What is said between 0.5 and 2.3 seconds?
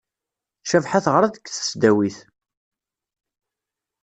Cabḥa teɣra deg tesdawit.